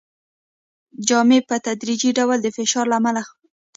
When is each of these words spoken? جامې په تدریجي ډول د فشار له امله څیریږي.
جامې 1.07 1.39
په 1.49 1.55
تدریجي 1.65 2.11
ډول 2.17 2.37
د 2.41 2.47
فشار 2.55 2.85
له 2.89 2.95
امله 2.99 3.21
څیریږي. 3.25 3.47